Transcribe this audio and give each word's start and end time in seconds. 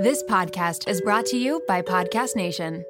This 0.00 0.22
podcast 0.22 0.88
is 0.88 1.02
brought 1.02 1.26
to 1.26 1.36
you 1.36 1.60
by 1.68 1.82
Podcast 1.82 2.34
Nation. 2.34 2.86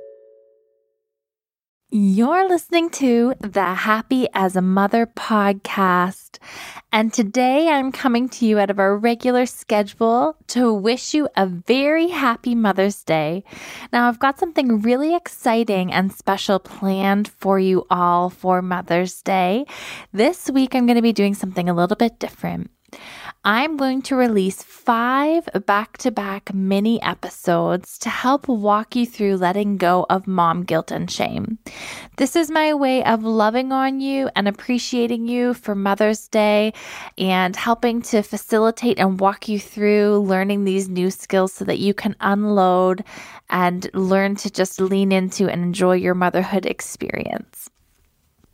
You're 1.90 2.48
listening 2.48 2.88
to 3.02 3.34
the 3.40 3.74
Happy 3.74 4.28
as 4.32 4.54
a 4.54 4.62
Mother 4.62 5.06
podcast. 5.06 6.38
And 6.92 7.12
today 7.12 7.68
I'm 7.68 7.90
coming 7.90 8.28
to 8.28 8.46
you 8.46 8.60
out 8.60 8.70
of 8.70 8.78
our 8.78 8.96
regular 8.96 9.46
schedule 9.46 10.36
to 10.54 10.72
wish 10.72 11.12
you 11.12 11.28
a 11.36 11.48
very 11.48 12.10
happy 12.10 12.54
Mother's 12.54 13.02
Day. 13.02 13.42
Now, 13.92 14.06
I've 14.06 14.20
got 14.20 14.38
something 14.38 14.80
really 14.80 15.16
exciting 15.16 15.92
and 15.92 16.12
special 16.12 16.60
planned 16.60 17.26
for 17.26 17.58
you 17.58 17.88
all 17.90 18.30
for 18.30 18.62
Mother's 18.62 19.20
Day. 19.20 19.66
This 20.12 20.48
week, 20.48 20.76
I'm 20.76 20.86
going 20.86 20.94
to 20.94 21.02
be 21.02 21.12
doing 21.12 21.34
something 21.34 21.68
a 21.68 21.74
little 21.74 21.96
bit 21.96 22.20
different. 22.20 22.70
I'm 23.42 23.78
going 23.78 24.02
to 24.02 24.16
release 24.16 24.62
five 24.62 25.48
back 25.64 25.96
to 25.98 26.10
back 26.10 26.52
mini 26.52 27.00
episodes 27.00 27.96
to 28.00 28.10
help 28.10 28.48
walk 28.48 28.94
you 28.94 29.06
through 29.06 29.38
letting 29.38 29.78
go 29.78 30.04
of 30.10 30.26
mom 30.26 30.64
guilt 30.64 30.90
and 30.90 31.10
shame. 31.10 31.58
This 32.18 32.36
is 32.36 32.50
my 32.50 32.74
way 32.74 33.02
of 33.02 33.24
loving 33.24 33.72
on 33.72 34.00
you 34.00 34.28
and 34.36 34.46
appreciating 34.46 35.26
you 35.26 35.54
for 35.54 35.74
Mother's 35.74 36.28
Day 36.28 36.74
and 37.16 37.56
helping 37.56 38.02
to 38.02 38.20
facilitate 38.20 38.98
and 38.98 39.18
walk 39.18 39.48
you 39.48 39.58
through 39.58 40.18
learning 40.18 40.64
these 40.64 40.90
new 40.90 41.10
skills 41.10 41.54
so 41.54 41.64
that 41.64 41.78
you 41.78 41.94
can 41.94 42.16
unload 42.20 43.02
and 43.48 43.88
learn 43.94 44.36
to 44.36 44.50
just 44.50 44.82
lean 44.82 45.12
into 45.12 45.48
and 45.48 45.62
enjoy 45.62 45.94
your 45.94 46.14
motherhood 46.14 46.66
experience. 46.66 47.70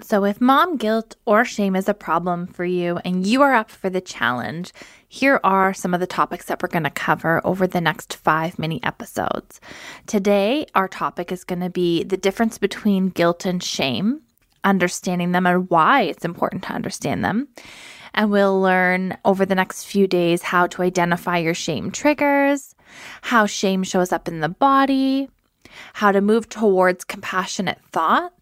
So, 0.03 0.25
if 0.25 0.43
mom 0.43 0.77
guilt 0.77 1.17
or 1.25 1.47
shame 1.47 1.75
is 1.75 1.89
a 1.89 1.95
problem 1.95 2.47
for 2.47 2.67
you 2.67 2.99
and 2.99 3.27
you 3.27 3.41
are 3.41 3.55
up 3.55 3.71
for 3.71 3.89
the 3.89 4.03
challenge, 4.03 4.75
here 5.09 5.41
are 5.43 5.73
some 5.73 5.95
of 5.95 6.01
the 6.01 6.07
topics 6.07 6.47
that 6.47 6.63
we're 6.63 6.69
going 6.69 6.85
to 6.85 6.91
cover 6.91 7.41
over 7.47 7.67
the 7.67 7.81
next 7.81 8.15
five 8.17 8.59
mini 8.59 8.83
episodes. 8.83 9.59
Today, 10.07 10.67
our 10.75 10.87
topic 10.87 11.33
is 11.33 11.45
going 11.45 11.61
to 11.61 11.71
be 11.71 12.05
the 12.05 12.19
difference 12.19 12.59
between 12.59 13.09
guilt 13.09 13.47
and 13.47 13.63
shame, 13.63 14.21
understanding 14.65 15.33
them 15.33 15.47
and 15.47 15.71
why 15.71 16.03
it's 16.03 16.27
important 16.27 16.65
to 16.65 16.75
understand 16.75 17.25
them. 17.25 17.49
And 18.13 18.31
we'll 18.31 18.61
learn 18.61 19.17
over 19.25 19.47
the 19.47 19.55
next 19.55 19.85
few 19.85 20.07
days 20.07 20.43
how 20.43 20.67
to 20.69 20.83
identify 20.83 21.39
your 21.39 21.55
shame 21.55 21.91
triggers, 21.91 22.75
how 23.23 23.47
shame 23.47 23.83
shows 23.83 24.13
up 24.13 24.29
in 24.29 24.41
the 24.41 24.49
body, 24.51 25.31
how 25.95 26.13
to 26.13 26.21
move 26.21 26.49
towards 26.51 27.05
compassionate 27.05 27.81
thoughts 27.93 28.36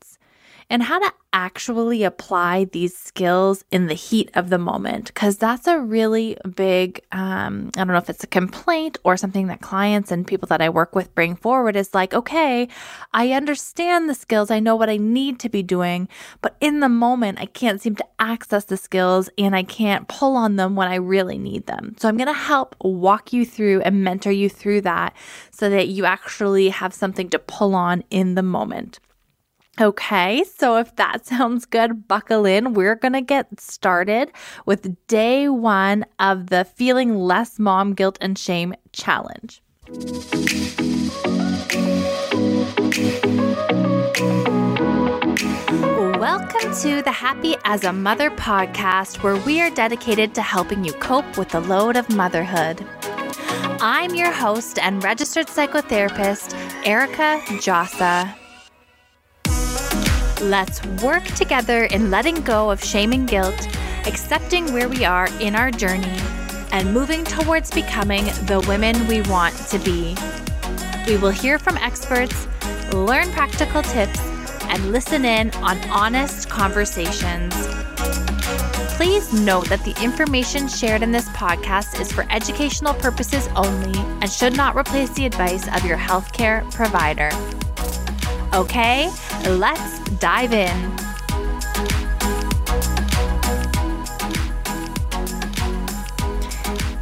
and 0.74 0.82
how 0.82 0.98
to 0.98 1.12
actually 1.32 2.02
apply 2.02 2.64
these 2.64 2.96
skills 2.96 3.64
in 3.70 3.86
the 3.86 3.94
heat 3.94 4.28
of 4.34 4.50
the 4.50 4.58
moment. 4.58 5.06
Because 5.06 5.36
that's 5.36 5.68
a 5.68 5.78
really 5.78 6.36
big, 6.56 7.00
um, 7.12 7.70
I 7.76 7.84
don't 7.84 7.92
know 7.92 7.98
if 7.98 8.10
it's 8.10 8.24
a 8.24 8.26
complaint 8.26 8.98
or 9.04 9.16
something 9.16 9.46
that 9.46 9.60
clients 9.60 10.10
and 10.10 10.26
people 10.26 10.48
that 10.48 10.60
I 10.60 10.68
work 10.68 10.96
with 10.96 11.14
bring 11.14 11.36
forward 11.36 11.76
is 11.76 11.94
like, 11.94 12.12
okay, 12.12 12.66
I 13.12 13.30
understand 13.30 14.10
the 14.10 14.14
skills, 14.14 14.50
I 14.50 14.58
know 14.58 14.74
what 14.74 14.90
I 14.90 14.96
need 14.96 15.38
to 15.40 15.48
be 15.48 15.62
doing, 15.62 16.08
but 16.42 16.56
in 16.60 16.80
the 16.80 16.88
moment, 16.88 17.38
I 17.38 17.46
can't 17.46 17.80
seem 17.80 17.94
to 17.94 18.06
access 18.18 18.64
the 18.64 18.76
skills 18.76 19.30
and 19.38 19.54
I 19.54 19.62
can't 19.62 20.08
pull 20.08 20.34
on 20.34 20.56
them 20.56 20.74
when 20.74 20.88
I 20.88 20.96
really 20.96 21.38
need 21.38 21.68
them. 21.68 21.94
So 22.00 22.08
I'm 22.08 22.16
going 22.16 22.26
to 22.26 22.32
help 22.32 22.74
walk 22.80 23.32
you 23.32 23.46
through 23.46 23.82
and 23.82 24.02
mentor 24.02 24.32
you 24.32 24.48
through 24.48 24.80
that 24.80 25.14
so 25.52 25.70
that 25.70 25.86
you 25.86 26.04
actually 26.04 26.70
have 26.70 26.92
something 26.92 27.30
to 27.30 27.38
pull 27.38 27.76
on 27.76 28.02
in 28.10 28.34
the 28.34 28.42
moment. 28.42 28.98
Okay, 29.80 30.44
so 30.44 30.76
if 30.76 30.94
that 30.96 31.26
sounds 31.26 31.64
good, 31.64 32.06
buckle 32.06 32.46
in. 32.46 32.74
We're 32.74 32.94
going 32.94 33.14
to 33.14 33.20
get 33.20 33.60
started 33.60 34.30
with 34.66 34.96
day 35.08 35.48
one 35.48 36.04
of 36.20 36.46
the 36.46 36.64
Feeling 36.64 37.16
Less 37.16 37.58
Mom 37.58 37.92
Guilt 37.94 38.16
and 38.20 38.38
Shame 38.38 38.74
Challenge. 38.92 39.60
Welcome 46.20 46.72
to 46.82 47.02
the 47.02 47.12
Happy 47.12 47.56
as 47.64 47.82
a 47.82 47.92
Mother 47.92 48.30
podcast, 48.30 49.24
where 49.24 49.36
we 49.36 49.60
are 49.60 49.70
dedicated 49.70 50.36
to 50.36 50.42
helping 50.42 50.84
you 50.84 50.92
cope 50.94 51.36
with 51.36 51.48
the 51.48 51.60
load 51.60 51.96
of 51.96 52.08
motherhood. 52.10 52.86
I'm 53.80 54.14
your 54.14 54.30
host 54.30 54.78
and 54.78 55.02
registered 55.02 55.48
psychotherapist, 55.48 56.54
Erica 56.86 57.40
Djossa. 57.46 58.34
Let's 60.42 60.84
work 61.02 61.24
together 61.24 61.84
in 61.84 62.10
letting 62.10 62.36
go 62.42 62.70
of 62.70 62.82
shame 62.82 63.12
and 63.12 63.28
guilt, 63.28 63.68
accepting 64.06 64.72
where 64.72 64.88
we 64.88 65.04
are 65.04 65.28
in 65.40 65.54
our 65.54 65.70
journey, 65.70 66.18
and 66.72 66.92
moving 66.92 67.24
towards 67.24 67.70
becoming 67.70 68.24
the 68.46 68.64
women 68.66 69.06
we 69.06 69.22
want 69.22 69.56
to 69.68 69.78
be. 69.78 70.16
We 71.06 71.16
will 71.18 71.30
hear 71.30 71.58
from 71.58 71.76
experts, 71.78 72.46
learn 72.92 73.30
practical 73.30 73.82
tips, 73.82 74.18
and 74.64 74.90
listen 74.90 75.24
in 75.24 75.50
on 75.56 75.78
honest 75.88 76.48
conversations. 76.48 77.54
Please 78.96 79.32
note 79.32 79.68
that 79.68 79.84
the 79.84 79.94
information 80.02 80.68
shared 80.68 81.02
in 81.02 81.12
this 81.12 81.28
podcast 81.30 82.00
is 82.00 82.12
for 82.12 82.26
educational 82.30 82.94
purposes 82.94 83.48
only 83.56 83.98
and 84.20 84.30
should 84.30 84.56
not 84.56 84.76
replace 84.76 85.10
the 85.10 85.26
advice 85.26 85.66
of 85.74 85.84
your 85.84 85.96
healthcare 85.96 86.70
provider. 86.72 87.30
Okay, 88.54 89.10
let's 89.46 90.03
dive 90.24 90.54
in. 90.54 90.68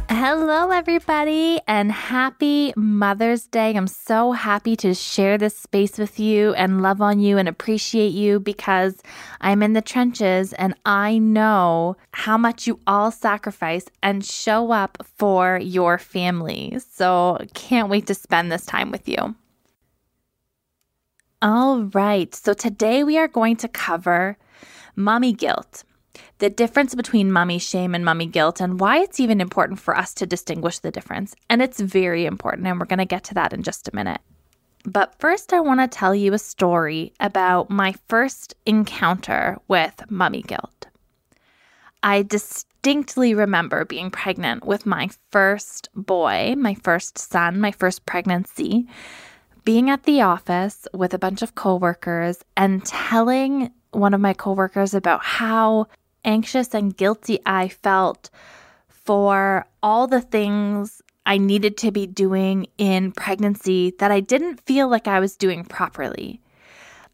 Hello, 0.09 0.71
everybody, 0.71 1.61
and 1.65 1.89
happy 1.89 2.73
Mother's 2.75 3.47
Day. 3.47 3.77
I'm 3.77 3.87
so 3.87 4.33
happy 4.33 4.75
to 4.75 4.93
share 4.93 5.37
this 5.37 5.57
space 5.57 5.97
with 5.97 6.19
you 6.19 6.53
and 6.55 6.81
love 6.81 6.99
on 6.99 7.21
you 7.21 7.37
and 7.37 7.47
appreciate 7.47 8.11
you 8.11 8.41
because 8.41 9.01
I'm 9.39 9.63
in 9.63 9.71
the 9.71 9.81
trenches 9.81 10.51
and 10.51 10.75
I 10.85 11.17
know 11.17 11.95
how 12.11 12.37
much 12.37 12.67
you 12.67 12.81
all 12.85 13.09
sacrifice 13.09 13.85
and 14.01 14.25
show 14.25 14.73
up 14.73 14.97
for 15.15 15.59
your 15.59 15.97
family. 15.97 16.77
So, 16.91 17.37
can't 17.53 17.87
wait 17.87 18.05
to 18.07 18.15
spend 18.15 18.51
this 18.51 18.65
time 18.65 18.91
with 18.91 19.07
you. 19.07 19.33
All 21.43 21.83
right, 21.93 22.33
so 22.33 22.53
today 22.53 23.03
we 23.03 23.17
are 23.17 23.27
going 23.27 23.57
to 23.57 23.67
cover 23.67 24.37
mommy 24.95 25.33
guilt, 25.33 25.83
the 26.37 26.49
difference 26.49 26.95
between 26.95 27.33
mommy 27.33 27.59
shame 27.59 27.93
and 27.93 28.05
mommy 28.05 28.27
guilt, 28.27 28.61
and 28.61 28.79
why 28.79 28.99
it's 28.99 29.19
even 29.19 29.41
important 29.41 29.77
for 29.77 29.97
us 29.97 30.13
to 30.13 30.25
distinguish 30.25 30.79
the 30.79 30.89
difference. 30.89 31.35
And 31.49 31.61
it's 31.61 31.81
very 31.81 32.25
important, 32.25 32.65
and 32.65 32.79
we're 32.79 32.85
going 32.85 32.99
to 32.99 33.05
get 33.05 33.25
to 33.25 33.33
that 33.33 33.51
in 33.51 33.61
just 33.61 33.89
a 33.89 33.95
minute. 33.95 34.21
But 34.85 35.19
first, 35.19 35.51
I 35.51 35.59
want 35.59 35.81
to 35.81 35.87
tell 35.89 36.15
you 36.15 36.33
a 36.33 36.39
story 36.39 37.11
about 37.19 37.69
my 37.69 37.93
first 38.07 38.55
encounter 38.65 39.59
with 39.67 40.09
mommy 40.09 40.43
guilt. 40.43 40.87
I 42.03 42.21
distinctly 42.21 43.33
remember 43.33 43.83
being 43.83 44.11
pregnant 44.11 44.65
with 44.65 44.85
my 44.85 45.09
first 45.29 45.89
boy, 45.93 46.55
my 46.57 46.75
first 46.75 47.17
son, 47.17 47.59
my 47.59 47.71
first 47.71 48.05
pregnancy 48.05 48.87
being 49.63 49.89
at 49.89 50.03
the 50.03 50.21
office 50.21 50.87
with 50.93 51.13
a 51.13 51.19
bunch 51.19 51.41
of 51.41 51.55
coworkers 51.55 52.43
and 52.57 52.85
telling 52.85 53.71
one 53.91 54.13
of 54.13 54.21
my 54.21 54.33
coworkers 54.33 54.93
about 54.93 55.23
how 55.23 55.87
anxious 56.25 56.73
and 56.73 56.95
guilty 56.95 57.39
I 57.45 57.69
felt 57.69 58.29
for 58.87 59.65
all 59.81 60.07
the 60.07 60.21
things 60.21 61.01
I 61.25 61.37
needed 61.37 61.77
to 61.77 61.91
be 61.91 62.07
doing 62.07 62.67
in 62.77 63.11
pregnancy 63.11 63.93
that 63.99 64.11
I 64.11 64.19
didn't 64.19 64.61
feel 64.61 64.89
like 64.89 65.07
I 65.07 65.19
was 65.19 65.37
doing 65.37 65.63
properly. 65.63 66.41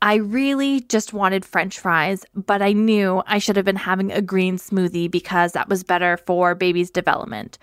I 0.01 0.15
really 0.15 0.79
just 0.81 1.11
wanted 1.11 1.43
french 1.43 1.77
fries, 1.77 2.25
but 2.33 2.61
I 2.61 2.71
knew 2.71 3.21
I 3.27 3.37
should 3.37 3.57
have 3.57 3.65
been 3.65 3.75
having 3.75 4.11
a 4.11 4.21
green 4.21 4.57
smoothie 4.57 5.11
because 5.11 5.51
that 5.51 5.67
was 5.67 5.83
better 5.83 6.17
for 6.17 6.55
baby's 6.55 6.89
development 6.89 7.57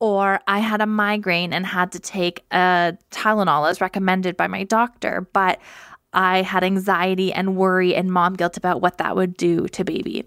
or 0.00 0.40
I 0.46 0.60
had 0.60 0.80
a 0.80 0.86
migraine 0.86 1.52
and 1.52 1.66
had 1.66 1.92
to 1.92 2.00
take 2.00 2.44
a 2.50 2.96
Tylenol 3.10 3.68
as 3.68 3.80
recommended 3.80 4.36
by 4.36 4.46
my 4.46 4.64
doctor, 4.64 5.28
but 5.32 5.58
I 6.12 6.42
had 6.42 6.64
anxiety 6.64 7.32
and 7.32 7.56
worry 7.56 7.94
and 7.94 8.12
mom 8.12 8.34
guilt 8.34 8.56
about 8.56 8.80
what 8.80 8.98
that 8.98 9.16
would 9.16 9.36
do 9.36 9.68
to 9.68 9.84
baby. 9.84 10.24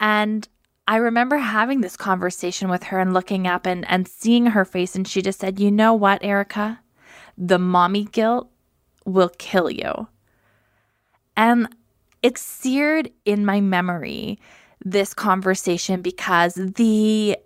And 0.00 0.46
I 0.86 0.96
remember 0.96 1.36
having 1.36 1.80
this 1.80 1.96
conversation 1.96 2.68
with 2.68 2.82
her 2.84 2.98
and 2.98 3.12
looking 3.12 3.46
up 3.46 3.66
and, 3.66 3.88
and 3.90 4.08
seeing 4.08 4.46
her 4.46 4.64
face, 4.64 4.96
and 4.96 5.06
she 5.06 5.22
just 5.22 5.40
said, 5.40 5.60
You 5.60 5.70
know 5.70 5.94
what, 5.94 6.22
Erica? 6.24 6.80
The 7.36 7.58
mommy 7.58 8.04
guilt 8.04 8.50
will 9.04 9.30
kill 9.38 9.70
you. 9.70 10.08
And 11.36 11.68
it's 12.22 12.40
seared 12.40 13.10
in 13.24 13.44
my 13.44 13.60
memory, 13.60 14.38
this 14.84 15.14
conversation, 15.14 16.02
because 16.02 16.54
the 16.54 17.36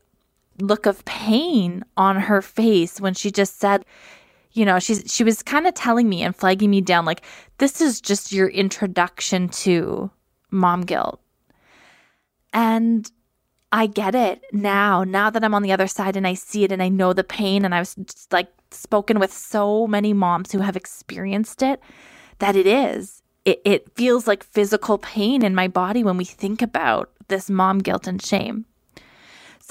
look 0.60 0.86
of 0.86 1.04
pain 1.04 1.84
on 1.96 2.16
her 2.16 2.42
face 2.42 3.00
when 3.00 3.14
she 3.14 3.30
just 3.30 3.58
said, 3.58 3.84
you 4.52 4.64
know, 4.64 4.78
she's 4.78 5.02
she 5.06 5.24
was 5.24 5.42
kind 5.42 5.66
of 5.66 5.74
telling 5.74 6.08
me 6.08 6.22
and 6.22 6.36
flagging 6.36 6.70
me 6.70 6.80
down 6.80 7.04
like 7.04 7.22
this 7.58 7.80
is 7.80 8.00
just 8.00 8.32
your 8.32 8.48
introduction 8.48 9.48
to 9.48 10.10
mom 10.50 10.82
guilt. 10.82 11.20
And 12.52 13.10
I 13.72 13.86
get 13.86 14.14
it 14.14 14.44
now, 14.52 15.02
now 15.02 15.30
that 15.30 15.42
I'm 15.42 15.54
on 15.54 15.62
the 15.62 15.72
other 15.72 15.86
side 15.86 16.16
and 16.16 16.26
I 16.26 16.34
see 16.34 16.62
it 16.64 16.72
and 16.72 16.82
I 16.82 16.90
know 16.90 17.14
the 17.14 17.24
pain. 17.24 17.64
And 17.64 17.74
I 17.74 17.78
was 17.78 17.94
just 17.94 18.30
like 18.30 18.48
spoken 18.70 19.18
with 19.18 19.32
so 19.32 19.86
many 19.86 20.12
moms 20.12 20.52
who 20.52 20.58
have 20.58 20.76
experienced 20.76 21.62
it 21.62 21.80
that 22.38 22.54
it 22.54 22.66
is. 22.66 23.22
It, 23.44 23.62
it 23.64 23.94
feels 23.96 24.26
like 24.26 24.44
physical 24.44 24.98
pain 24.98 25.42
in 25.42 25.54
my 25.54 25.68
body 25.68 26.04
when 26.04 26.18
we 26.18 26.24
think 26.24 26.60
about 26.60 27.10
this 27.28 27.48
mom 27.48 27.78
guilt 27.78 28.06
and 28.06 28.22
shame. 28.22 28.66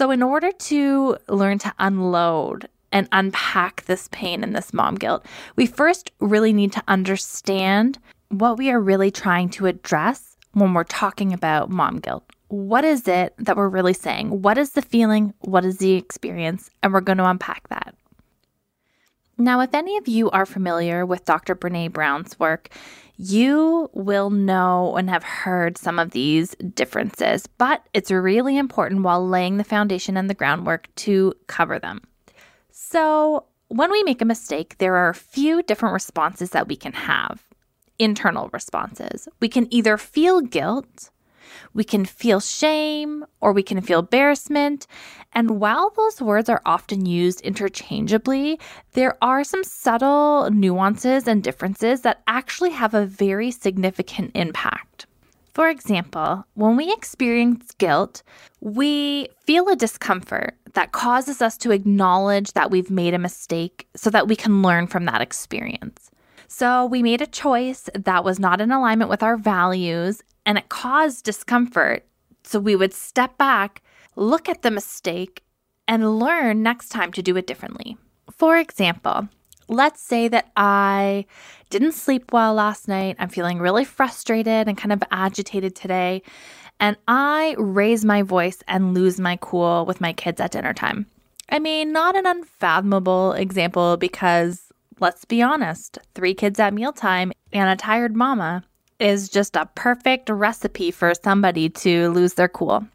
So, 0.02 0.10
in 0.10 0.24
order 0.24 0.52
to 0.52 1.16
learn 1.30 1.60
to 1.60 1.72
unload 1.78 2.68
and 2.92 3.08
unpack 3.12 3.86
this 3.86 4.10
pain 4.12 4.44
and 4.44 4.56
this 4.56 4.74
mom 4.74 4.96
guilt, 4.96 5.28
we 5.58 5.68
first 5.68 6.10
really 6.20 6.54
need 6.54 6.72
to 6.72 6.82
understand 6.88 8.00
what 8.30 8.58
we 8.58 8.72
are 8.72 8.82
really 8.82 9.12
trying 9.12 9.50
to 9.50 9.68
address 9.68 10.38
when 10.54 10.74
we're 10.74 10.86
talking 10.86 11.34
about 11.34 11.70
mom 11.70 12.00
guilt. 12.00 12.24
What 12.48 12.84
is 12.84 13.08
it 13.08 13.36
that 13.38 13.56
we're 13.56 13.70
really 13.70 13.94
saying? 13.94 14.42
What 14.42 14.58
is 14.58 14.72
the 14.72 14.82
feeling? 14.82 15.36
What 15.42 15.66
is 15.66 15.78
the 15.78 15.92
experience? 15.92 16.72
And 16.82 16.94
we're 16.94 17.02
going 17.02 17.20
to 17.20 17.30
unpack 17.30 17.70
that. 17.70 17.94
Now, 19.38 19.62
if 19.62 19.74
any 19.74 19.98
of 19.98 20.08
you 20.08 20.30
are 20.32 20.46
familiar 20.46 21.06
with 21.06 21.26
Dr. 21.26 21.56
Brene 21.56 21.92
Brown's 21.92 22.40
work, 22.40 22.70
you 23.18 23.90
will 23.94 24.30
know 24.30 24.96
and 24.96 25.10
have 25.10 25.24
heard 25.24 25.78
some 25.78 26.00
of 26.00 26.12
these 26.12 26.56
differences, 26.74 27.48
but 27.48 27.86
it's 27.94 28.12
really 28.12 28.58
important 28.58 29.04
while 29.04 29.28
laying 29.28 29.58
the 29.58 29.64
foundation 29.64 30.18
and 30.18 30.30
the 30.30 30.34
groundwork 30.34 30.94
to 30.96 31.34
cover 31.48 31.80
them. 31.80 32.02
So, 32.72 33.46
when 33.68 33.92
we 33.92 34.04
make 34.04 34.22
a 34.22 34.26
mistake, 34.26 34.78
there 34.80 34.96
are 34.96 35.10
a 35.10 35.16
few 35.16 35.64
different 35.64 35.94
responses 35.94 36.50
that 36.50 36.68
we 36.68 36.76
can 36.76 36.94
have 36.94 37.44
internal 38.00 38.50
responses. 38.52 39.30
We 39.40 39.48
can 39.48 39.72
either 39.74 39.98
feel 39.98 40.42
guilt, 40.42 41.10
we 41.74 41.84
can 41.84 42.06
feel 42.06 42.40
shame, 42.40 43.26
or 43.40 43.54
we 43.54 43.64
can 43.64 43.82
feel 43.82 44.00
embarrassment. 44.00 44.88
And 45.34 45.60
while 45.60 45.92
those 45.92 46.22
words 46.22 46.50
are 46.50 46.62
often 46.66 47.06
used 47.06 47.42
interchangeably, 47.42 48.60
there 48.94 49.18
are 49.22 49.44
some 49.44 49.64
subtle 49.64 50.50
nuances 50.52 51.28
and 51.28 51.44
differences 51.44 52.02
that 52.02 52.22
actually 52.28 52.72
have 52.72 52.94
a 52.94 53.06
very 53.06 53.52
significant 53.52 54.32
impact. 54.36 55.06
For 55.54 55.70
example, 55.70 56.46
when 56.54 56.78
we 56.78 56.94
experience 56.94 57.72
guilt, 57.78 58.24
we 58.62 59.28
feel 59.46 59.68
a 59.68 59.76
discomfort 59.76 60.56
that 60.74 60.94
causes 60.94 61.42
us 61.42 61.58
to 61.58 61.72
acknowledge 61.72 62.54
that 62.54 62.72
we've 62.72 62.90
made 62.90 63.14
a 63.14 63.20
mistake 63.20 63.88
so 63.96 64.10
that 64.12 64.28
we 64.28 64.36
can 64.36 64.62
learn 64.62 64.88
from 64.88 65.06
that 65.06 65.22
experience. 65.22 66.10
So, 66.48 66.86
we 66.86 67.02
made 67.02 67.22
a 67.22 67.28
choice 67.28 67.90
that 67.94 68.24
was 68.24 68.40
not 68.40 68.60
in 68.60 68.72
alignment 68.72 69.10
with 69.10 69.24
our 69.24 69.38
values 69.38 70.22
and 70.46 70.58
it 70.58 70.70
caused 70.70 71.26
discomfort. 71.26 72.06
So, 72.44 72.60
we 72.60 72.76
would 72.76 72.94
step 72.94 73.38
back, 73.38 73.84
look 74.16 74.50
at 74.50 74.62
the 74.62 74.72
mistake, 74.72 75.44
and 75.88 76.20
learn 76.20 76.64
next 76.64 76.90
time 76.90 77.12
to 77.14 77.22
do 77.22 77.38
it 77.38 77.48
differently. 77.48 77.98
For 78.38 78.58
example, 78.58 79.28
let's 79.68 80.02
say 80.02 80.28
that 80.28 80.52
I 80.56 81.26
didn't 81.70 81.94
sleep 81.94 82.32
well 82.32 82.54
last 82.54 82.88
night. 82.88 83.16
I'm 83.20 83.30
feeling 83.30 83.60
really 83.60 83.86
frustrated 83.86 84.68
and 84.68 84.78
kind 84.78 84.92
of 84.92 85.04
agitated 85.12 85.76
today. 85.76 86.22
And 86.80 86.98
I 87.08 87.56
raise 87.58 88.04
my 88.04 88.22
voice 88.22 88.64
and 88.68 88.94
lose 88.94 89.20
my 89.20 89.38
cool 89.42 89.86
with 89.86 90.02
my 90.02 90.14
kids 90.14 90.42
at 90.42 90.52
dinner 90.52 90.74
time. 90.74 91.06
I 91.50 91.60
mean, 91.60 91.92
not 91.92 92.16
an 92.16 92.26
unfathomable 92.26 93.34
example 93.34 93.98
because 93.98 94.72
let's 95.00 95.26
be 95.26 95.42
honest, 95.42 95.98
three 96.16 96.34
kids 96.34 96.60
at 96.60 96.74
mealtime 96.74 97.32
and 97.52 97.70
a 97.70 97.76
tired 97.76 98.16
mama 98.16 98.64
is 99.02 99.30
just 99.30 99.56
a 99.56 99.70
perfect 99.76 100.30
recipe 100.30 100.92
for 100.92 101.14
somebody 101.14 101.70
to 101.70 102.10
lose 102.12 102.36
their 102.36 102.48
cool 102.48 102.86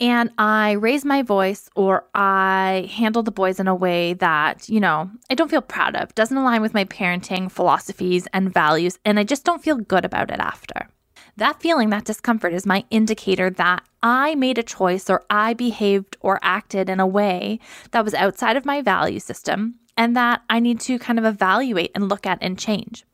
and 0.00 0.30
I 0.38 0.72
raise 0.72 1.04
my 1.04 1.22
voice 1.22 1.68
or 1.76 2.06
I 2.14 2.90
handle 2.90 3.22
the 3.22 3.30
boys 3.30 3.60
in 3.60 3.68
a 3.68 3.74
way 3.74 4.14
that, 4.14 4.68
you 4.68 4.80
know, 4.80 5.10
I 5.28 5.34
don't 5.34 5.50
feel 5.50 5.60
proud 5.60 5.94
of, 5.94 6.14
doesn't 6.14 6.36
align 6.36 6.62
with 6.62 6.72
my 6.72 6.86
parenting 6.86 7.52
philosophies 7.52 8.26
and 8.32 8.52
values, 8.52 8.98
and 9.04 9.18
I 9.18 9.24
just 9.24 9.44
don't 9.44 9.62
feel 9.62 9.76
good 9.76 10.06
about 10.06 10.30
it 10.30 10.40
after. 10.40 10.88
That 11.36 11.60
feeling, 11.60 11.90
that 11.90 12.06
discomfort 12.06 12.54
is 12.54 12.66
my 12.66 12.84
indicator 12.90 13.50
that 13.50 13.82
I 14.02 14.34
made 14.34 14.58
a 14.58 14.62
choice 14.62 15.08
or 15.10 15.24
I 15.28 15.54
behaved 15.54 16.16
or 16.20 16.40
acted 16.42 16.88
in 16.88 16.98
a 16.98 17.06
way 17.06 17.60
that 17.92 18.04
was 18.04 18.14
outside 18.14 18.56
of 18.56 18.64
my 18.64 18.80
value 18.82 19.20
system 19.20 19.76
and 19.96 20.16
that 20.16 20.42
I 20.48 20.60
need 20.60 20.80
to 20.80 20.98
kind 20.98 21.18
of 21.18 21.24
evaluate 21.24 21.92
and 21.94 22.08
look 22.08 22.26
at 22.26 22.38
and 22.40 22.58
change. 22.58 23.04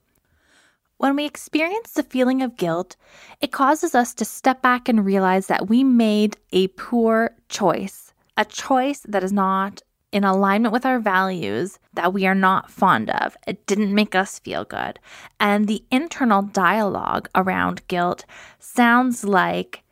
When 0.99 1.15
we 1.15 1.27
experience 1.27 1.93
the 1.93 2.03
feeling 2.03 2.43
of 2.43 2.57
guilt, 2.57 2.97
it 3.41 3.53
causes 3.53 3.95
us 3.95 4.15
to 4.15 4.25
step 4.25 4.63
back 4.63 4.89
and 4.89 5.05
realize 5.05 5.47
that 5.49 5.69
we 5.69 5.85
made 5.85 6.39
a 6.53 6.69
poor 6.69 7.37
choice, 7.51 8.15
a 8.37 8.47
choice 8.47 9.01
that 9.07 9.23
is 9.23 9.33
not 9.33 9.83
in 10.11 10.25
alignment 10.25 10.73
with 10.73 10.87
our 10.87 10.99
values 10.99 11.79
that 11.93 12.15
we 12.15 12.27
are 12.27 12.35
not 12.35 12.71
fond 12.71 13.11
of. 13.11 13.37
It 13.47 13.67
didn't 13.67 13.95
make 13.95 14.15
us 14.15 14.39
feel 14.39 14.65
good. 14.65 14.99
And 15.39 15.67
the 15.69 15.85
internal 15.91 16.41
dialogue 16.41 17.29
around 17.35 17.87
guilt 17.89 18.25
sounds 18.59 19.23
like 19.23 19.83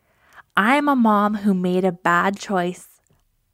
I'm 0.56 0.88
a 0.88 0.96
mom 0.96 1.34
who 1.34 1.52
made 1.52 1.84
a 1.84 1.92
bad 1.92 2.38
choice. 2.38 2.88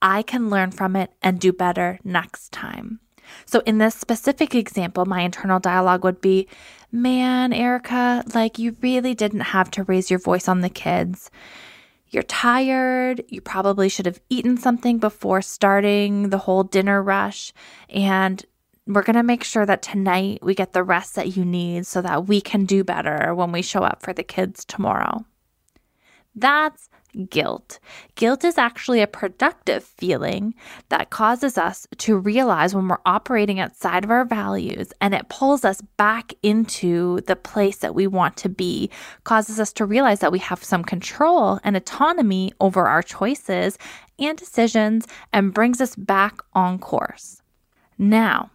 I 0.00 0.22
can 0.22 0.50
learn 0.50 0.70
from 0.70 0.94
it 0.94 1.12
and 1.20 1.40
do 1.40 1.52
better 1.52 1.98
next 2.04 2.52
time. 2.52 3.00
So, 3.46 3.62
in 3.66 3.78
this 3.78 3.94
specific 3.94 4.54
example, 4.54 5.04
my 5.06 5.22
internal 5.22 5.58
dialogue 5.58 6.04
would 6.04 6.20
be 6.20 6.48
Man, 6.92 7.52
Erica, 7.52 8.24
like 8.34 8.58
you 8.58 8.76
really 8.82 9.14
didn't 9.14 9.40
have 9.40 9.70
to 9.72 9.84
raise 9.84 10.10
your 10.10 10.18
voice 10.18 10.48
on 10.48 10.60
the 10.60 10.68
kids. 10.68 11.30
You're 12.08 12.24
tired. 12.24 13.22
You 13.28 13.40
probably 13.40 13.88
should 13.88 14.06
have 14.06 14.20
eaten 14.28 14.56
something 14.56 14.98
before 14.98 15.42
starting 15.42 16.30
the 16.30 16.38
whole 16.38 16.64
dinner 16.64 17.00
rush. 17.00 17.52
And 17.88 18.44
we're 18.86 19.04
going 19.04 19.14
to 19.14 19.22
make 19.22 19.44
sure 19.44 19.64
that 19.64 19.82
tonight 19.82 20.40
we 20.42 20.56
get 20.56 20.72
the 20.72 20.82
rest 20.82 21.14
that 21.14 21.36
you 21.36 21.44
need 21.44 21.86
so 21.86 22.02
that 22.02 22.26
we 22.26 22.40
can 22.40 22.64
do 22.64 22.82
better 22.82 23.32
when 23.36 23.52
we 23.52 23.62
show 23.62 23.82
up 23.84 24.02
for 24.02 24.12
the 24.12 24.24
kids 24.24 24.64
tomorrow. 24.64 25.24
That's 26.34 26.89
guilt. 27.28 27.78
Guilt 28.14 28.44
is 28.44 28.58
actually 28.58 29.00
a 29.00 29.06
productive 29.06 29.84
feeling 29.84 30.54
that 30.88 31.10
causes 31.10 31.58
us 31.58 31.86
to 31.98 32.16
realize 32.16 32.74
when 32.74 32.88
we're 32.88 32.98
operating 33.06 33.60
outside 33.60 34.04
of 34.04 34.10
our 34.10 34.24
values 34.24 34.92
and 35.00 35.14
it 35.14 35.28
pulls 35.28 35.64
us 35.64 35.80
back 35.96 36.32
into 36.42 37.20
the 37.22 37.36
place 37.36 37.78
that 37.78 37.94
we 37.94 38.06
want 38.06 38.36
to 38.38 38.48
be, 38.48 38.90
causes 39.24 39.58
us 39.58 39.72
to 39.72 39.84
realize 39.84 40.20
that 40.20 40.32
we 40.32 40.38
have 40.38 40.62
some 40.62 40.84
control 40.84 41.60
and 41.64 41.76
autonomy 41.76 42.52
over 42.60 42.86
our 42.86 43.02
choices 43.02 43.78
and 44.18 44.36
decisions 44.38 45.06
and 45.32 45.54
brings 45.54 45.80
us 45.80 45.96
back 45.96 46.40
on 46.54 46.78
course. 46.78 47.42
Now, 47.98 48.50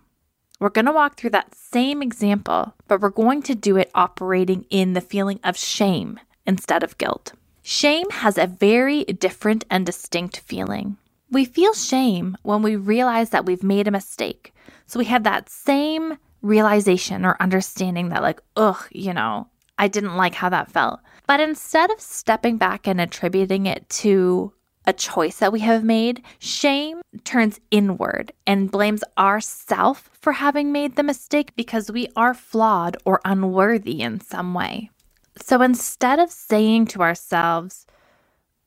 we're 0.59 0.69
going 0.69 0.85
to 0.85 0.91
walk 0.91 1.17
through 1.17 1.31
that 1.31 1.53
same 1.53 2.01
example, 2.01 2.73
but 2.87 3.01
we're 3.01 3.09
going 3.09 3.41
to 3.43 3.55
do 3.55 3.75
it 3.77 3.91
operating 3.93 4.65
in 4.69 4.93
the 4.93 5.01
feeling 5.01 5.39
of 5.43 5.57
shame 5.57 6.19
instead 6.45 6.83
of 6.83 6.97
guilt. 6.97 7.33
Shame 7.67 8.11
has 8.11 8.37
a 8.37 8.45
very 8.45 9.05
different 9.05 9.65
and 9.71 9.87
distinct 9.87 10.37
feeling. 10.37 10.97
We 11.31 11.45
feel 11.45 11.73
shame 11.73 12.37
when 12.43 12.61
we 12.61 12.75
realize 12.75 13.31
that 13.31 13.47
we've 13.47 13.63
made 13.63 13.87
a 13.87 13.91
mistake. 13.91 14.53
So 14.85 14.99
we 14.99 15.05
have 15.05 15.23
that 15.23 15.49
same 15.49 16.19
realization 16.43 17.25
or 17.25 17.35
understanding 17.39 18.09
that, 18.09 18.21
like, 18.21 18.39
ugh, 18.55 18.87
you 18.91 19.15
know, 19.15 19.47
I 19.79 19.87
didn't 19.87 20.15
like 20.15 20.35
how 20.35 20.49
that 20.49 20.71
felt. 20.71 20.99
But 21.25 21.39
instead 21.39 21.89
of 21.89 21.99
stepping 21.99 22.57
back 22.57 22.85
and 22.85 23.01
attributing 23.01 23.65
it 23.65 23.89
to 24.01 24.53
a 24.85 24.93
choice 24.93 25.37
that 25.37 25.51
we 25.51 25.61
have 25.61 25.83
made, 25.83 26.21
shame 26.37 27.01
turns 27.23 27.59
inward 27.71 28.31
and 28.45 28.69
blames 28.69 29.03
ourself 29.17 30.11
for 30.13 30.33
having 30.33 30.71
made 30.71 30.97
the 30.97 31.01
mistake 31.01 31.55
because 31.55 31.89
we 31.89 32.09
are 32.15 32.35
flawed 32.35 32.95
or 33.05 33.21
unworthy 33.25 34.01
in 34.01 34.19
some 34.19 34.53
way. 34.53 34.91
So 35.37 35.61
instead 35.61 36.19
of 36.19 36.31
saying 36.31 36.87
to 36.87 37.01
ourselves, 37.01 37.85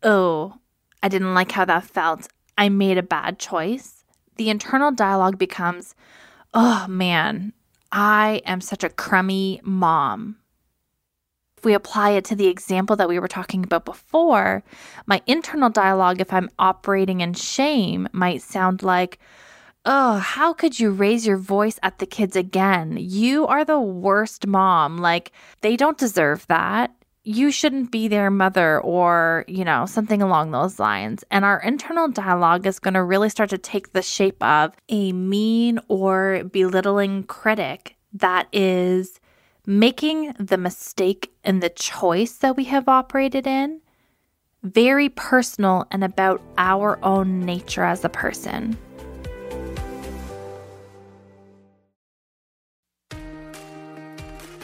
oh, 0.03 0.55
I 1.03 1.09
didn't 1.09 1.35
like 1.35 1.53
how 1.53 1.65
that 1.65 1.85
felt, 1.85 2.29
I 2.57 2.69
made 2.69 2.99
a 2.99 3.03
bad 3.03 3.39
choice, 3.39 4.05
the 4.37 4.51
internal 4.51 4.91
dialogue 4.91 5.39
becomes, 5.39 5.95
oh 6.55 6.87
man, 6.89 7.53
I 7.91 8.43
am 8.45 8.61
such 8.61 8.85
a 8.85 8.91
crummy 8.91 9.61
mom. 9.65 10.37
If 11.57 11.65
we 11.65 11.75
apply 11.75 12.11
it 12.11 12.25
to 12.27 12.37
the 12.37 12.47
example 12.47 12.95
that 12.97 13.09
we 13.09 13.19
were 13.19 13.29
talking 13.29 13.65
about 13.65 13.85
before, 13.85 14.63
my 15.07 15.23
internal 15.27 15.71
dialogue, 15.71 16.21
if 16.21 16.33
I'm 16.33 16.51
operating 16.59 17.21
in 17.21 17.35
shame, 17.35 18.09
might 18.13 18.43
sound 18.43 18.83
like, 18.83 19.19
oh, 19.91 20.19
how 20.19 20.53
could 20.53 20.79
you 20.79 20.91
raise 20.91 21.27
your 21.27 21.39
voice 21.39 21.79
at 21.83 21.99
the 21.99 22.05
kids 22.05 22.37
again? 22.37 22.99
You 23.01 23.47
are 23.47 23.65
the 23.65 23.81
worst 23.81 24.47
mom. 24.47 24.99
Like, 24.99 25.33
they 25.63 25.77
don't 25.77 25.97
deserve 25.97 26.47
that. 26.49 26.95
You 27.25 27.51
shouldn't 27.51 27.91
be 27.91 28.07
their 28.07 28.31
mother, 28.31 28.81
or, 28.81 29.47
you 29.49 29.65
know, 29.65 29.87
something 29.87 30.21
along 30.21 30.51
those 30.51 30.79
lines. 30.79 31.25
And 31.31 31.43
our 31.43 31.59
internal 31.61 32.09
dialogue 32.09 32.67
is 32.67 32.79
going 32.79 32.95
to 32.95 33.03
really 33.03 33.31
start 33.31 33.49
to 33.51 33.59
take 33.59 33.93
the 33.93 34.03
shape 34.03 34.43
of 34.43 34.75
a 34.91 35.13
mean 35.13 35.81
or 35.89 36.45
belittling 36.45 37.25
critic 37.25 37.97
that 38.13 38.47
is 38.53 39.21
making 39.67 40.35
the 40.39 40.59
mistake 40.59 41.33
in 41.45 41.61
the 41.61 41.71
choice 41.71 42.35
that 42.37 42.57
we 42.57 42.65
have 42.65 42.89
operated 42.89 43.47
in 43.47 43.81
very 44.63 45.09
personal 45.09 45.87
and 45.91 46.05
about 46.05 46.43
our 46.59 47.03
own 47.03 47.41
nature 47.41 47.85
as 47.85 48.05
a 48.05 48.09
person. 48.11 48.77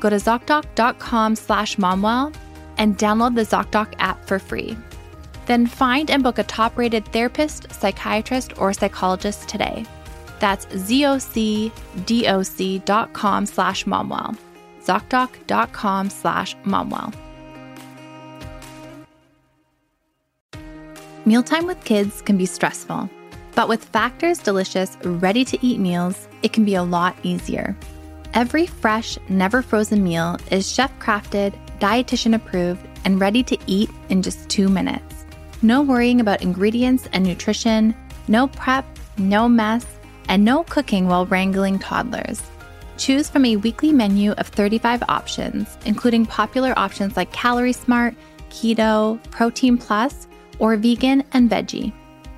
Go 0.00 0.10
to 0.10 0.16
ZocDoc.com 0.16 1.36
slash 1.36 1.76
momwell 1.76 2.34
and 2.76 2.96
download 2.96 3.34
the 3.34 3.42
ZocDoc 3.42 3.94
app 3.98 4.24
for 4.24 4.38
free. 4.38 4.76
Then 5.46 5.66
find 5.66 6.10
and 6.10 6.22
book 6.22 6.38
a 6.38 6.44
top 6.44 6.76
rated 6.76 7.06
therapist, 7.06 7.72
psychiatrist, 7.72 8.58
or 8.58 8.72
psychologist 8.72 9.48
today. 9.48 9.84
That's 10.38 10.66
zocdoc.com 10.66 11.72
slash 13.46 13.84
momwell. 13.84 14.36
ZocDoc.com 14.84 16.10
slash 16.10 16.56
momwell. 16.58 17.14
Mealtime 21.26 21.66
with 21.66 21.82
kids 21.84 22.22
can 22.22 22.38
be 22.38 22.46
stressful, 22.46 23.10
but 23.54 23.68
with 23.68 23.84
Factor's 23.84 24.38
delicious, 24.38 24.96
ready 25.04 25.44
to 25.44 25.58
eat 25.66 25.78
meals, 25.78 26.26
it 26.42 26.54
can 26.54 26.64
be 26.64 26.74
a 26.74 26.82
lot 26.82 27.16
easier. 27.22 27.76
Every 28.34 28.66
fresh, 28.66 29.18
never 29.28 29.62
frozen 29.62 30.04
meal 30.04 30.36
is 30.50 30.70
chef 30.70 30.96
crafted, 30.98 31.54
dietitian 31.80 32.34
approved, 32.34 32.86
and 33.04 33.20
ready 33.20 33.42
to 33.44 33.58
eat 33.66 33.90
in 34.10 34.22
just 34.22 34.48
two 34.48 34.68
minutes. 34.68 35.24
No 35.62 35.82
worrying 35.82 36.20
about 36.20 36.42
ingredients 36.42 37.08
and 37.12 37.24
nutrition, 37.24 37.94
no 38.28 38.46
prep, 38.48 38.84
no 39.16 39.48
mess, 39.48 39.86
and 40.28 40.44
no 40.44 40.62
cooking 40.64 41.08
while 41.08 41.26
wrangling 41.26 41.78
toddlers. 41.78 42.42
Choose 42.98 43.30
from 43.30 43.44
a 43.44 43.56
weekly 43.56 43.92
menu 43.92 44.32
of 44.32 44.48
35 44.48 45.02
options, 45.08 45.78
including 45.86 46.26
popular 46.26 46.78
options 46.78 47.16
like 47.16 47.32
Calorie 47.32 47.72
Smart, 47.72 48.14
Keto, 48.50 49.22
Protein 49.30 49.78
Plus, 49.78 50.26
or 50.58 50.76
Vegan 50.76 51.24
and 51.32 51.48
Veggie. 51.48 51.92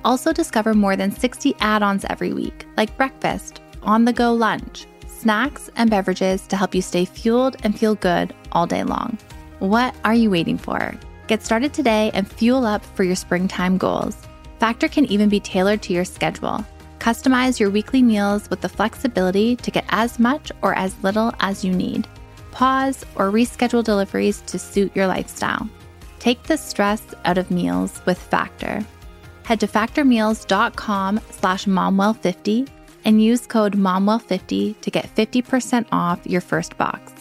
Also, 0.05 0.31
discover 0.31 0.73
more 0.73 0.95
than 0.95 1.11
60 1.11 1.55
add 1.59 1.83
ons 1.83 2.05
every 2.09 2.33
week, 2.33 2.65
like 2.77 2.95
breakfast, 2.97 3.61
on 3.83 4.05
the 4.05 4.13
go 4.13 4.33
lunch, 4.33 4.85
snacks, 5.21 5.69
and 5.75 5.89
beverages 5.89 6.47
to 6.47 6.57
help 6.57 6.73
you 6.73 6.81
stay 6.81 7.05
fueled 7.05 7.55
and 7.63 7.77
feel 7.77 7.95
good 7.95 8.33
all 8.51 8.65
day 8.65 8.83
long. 8.83 9.17
What 9.59 9.95
are 10.03 10.15
you 10.15 10.31
waiting 10.31 10.57
for? 10.57 10.95
Get 11.27 11.43
started 11.43 11.73
today 11.73 12.11
and 12.13 12.29
fuel 12.29 12.65
up 12.65 12.83
for 12.83 13.03
your 13.03 13.15
springtime 13.15 13.77
goals. 13.77 14.17
Factor 14.59 14.87
can 14.87 15.05
even 15.05 15.29
be 15.29 15.39
tailored 15.39 15.81
to 15.83 15.93
your 15.93 16.05
schedule. 16.05 16.65
Customize 16.99 17.59
your 17.59 17.69
weekly 17.69 18.01
meals 18.01 18.49
with 18.49 18.61
the 18.61 18.69
flexibility 18.69 19.55
to 19.57 19.71
get 19.71 19.85
as 19.89 20.19
much 20.19 20.51
or 20.61 20.73
as 20.75 21.01
little 21.03 21.33
as 21.39 21.63
you 21.63 21.71
need. 21.71 22.07
Pause 22.51 23.05
or 23.15 23.31
reschedule 23.31 23.83
deliveries 23.83 24.41
to 24.41 24.59
suit 24.59 24.95
your 24.95 25.07
lifestyle. 25.07 25.69
Take 26.19 26.43
the 26.43 26.57
stress 26.57 27.01
out 27.25 27.37
of 27.37 27.49
meals 27.49 28.01
with 28.05 28.19
Factor. 28.19 28.85
Head 29.43 29.59
to 29.61 29.67
factormeals.com 29.67 31.19
slash 31.31 31.65
momwell50 31.65 32.67
and 33.05 33.21
use 33.21 33.45
code 33.47 33.77
MOMWELL50 33.77 34.79
to 34.81 34.91
get 34.91 35.13
50% 35.15 35.87
off 35.91 36.25
your 36.25 36.41
first 36.41 36.77
box. 36.77 37.13